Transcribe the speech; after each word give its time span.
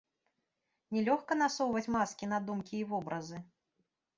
Не 0.95 1.03
лёгка 1.09 1.37
насоўваць 1.43 1.91
маскі 1.99 2.25
на 2.35 2.41
думкі 2.49 2.73
і 2.81 2.89
вобразы. 2.95 3.37